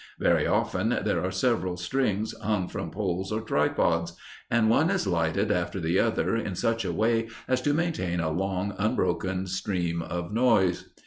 Very 0.19 0.47
often 0.47 0.97
there 1.05 1.23
are 1.23 1.29
several 1.29 1.77
strings 1.77 2.33
hung 2.41 2.67
from 2.67 2.89
poles 2.89 3.31
or 3.31 3.39
tripods, 3.39 4.13
and 4.49 4.67
one 4.67 4.89
is 4.89 5.05
lighted 5.05 5.51
after 5.51 5.79
the 5.79 5.99
other 5.99 6.35
in 6.35 6.55
such 6.55 6.83
a 6.83 6.91
way 6.91 7.27
as 7.47 7.61
to 7.61 7.71
maintain 7.71 8.19
a 8.19 8.31
long, 8.31 8.73
unbroken 8.79 9.45
stream 9.45 10.01
of 10.01 10.33
noise. 10.33 10.89